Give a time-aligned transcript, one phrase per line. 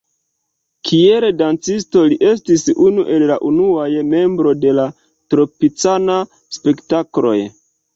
[0.91, 7.41] Kiel dancisto li estis unu el la unuaj membroj de la Tropicana-Spektakloj.